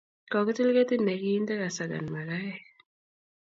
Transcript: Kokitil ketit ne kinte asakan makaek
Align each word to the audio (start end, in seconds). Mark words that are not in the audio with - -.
Kokitil 0.31 0.69
ketit 0.75 1.01
ne 1.03 1.13
kinte 1.21 1.53
asakan 1.67 2.05
makaek 2.13 2.63